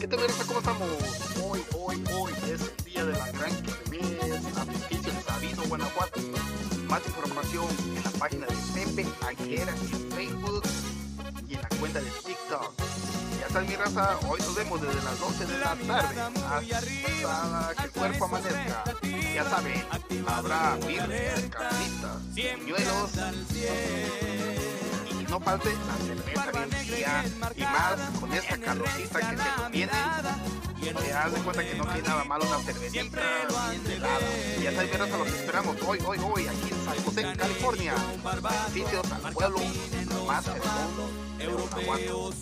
[0.00, 0.36] ¿Qué te verás?
[0.46, 0.88] ¿Cómo estamos?
[1.42, 6.20] Hoy, hoy, hoy es el día de la gran kermés, Aplicación de Sabino, Guanajuato.
[6.88, 7.66] Más información
[7.96, 10.62] en la página de Pepe Aguera en Facebook
[11.48, 12.74] y en la cuenta de TikTok.
[13.40, 16.20] Ya sabes mi raza, hoy nos vemos desde las 12 de la tarde
[17.26, 18.84] hasta que el cuerpo amanezca.
[19.34, 19.84] Ya saben,
[20.28, 24.27] habrá birrias, carnitas, buñuelos
[25.28, 27.24] no falte la cerveza bien fría
[27.56, 29.92] y más con esta calorcita que se nos viene.
[30.80, 33.20] Te das de cuenta que no tiene nada malo una cervecita
[33.70, 34.18] bien helada.
[34.62, 37.94] Ya sabes, raza, los esperamos hoy, hoy, hoy, aquí en San José, California.
[38.72, 39.58] Sitio al pueblo
[40.26, 42.32] más hermoso de Guanajuato,